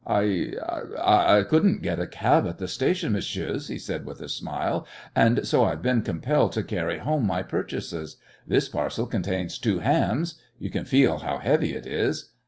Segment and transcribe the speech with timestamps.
[0.07, 0.53] "I
[0.99, 5.45] I couldn't get a cab at the station, messieurs," he said, with a smile, "and
[5.45, 8.17] so I've been compelled to carry home my purchases.
[8.47, 10.41] This parcel contains two hams.
[10.57, 12.31] You can feel how heavy it is!